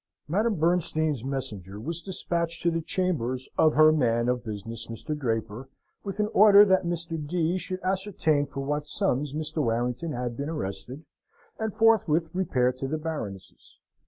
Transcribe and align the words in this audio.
Madame 0.27 0.55
Bernstein's 0.55 1.23
messenger 1.23 1.79
was 1.79 2.01
despatched 2.01 2.63
to 2.63 2.71
the 2.71 2.81
chambers 2.81 3.47
of 3.55 3.75
her 3.75 3.91
man 3.91 4.27
of 4.29 4.43
business, 4.43 4.87
Mr. 4.87 5.15
Draper, 5.15 5.69
with 6.03 6.19
an 6.19 6.27
order 6.33 6.65
that 6.65 6.85
Mr. 6.87 7.23
D. 7.23 7.59
should 7.59 7.79
ascertain 7.83 8.47
for 8.47 8.61
what 8.61 8.87
sums 8.87 9.35
Mr. 9.35 9.57
Warrington 9.63 10.11
had 10.11 10.35
been 10.35 10.49
arrested, 10.49 11.05
and 11.59 11.71
forthwith 11.71 12.29
repair 12.33 12.71
to 12.71 12.87
the 12.87 12.97
Baroness. 12.97 13.77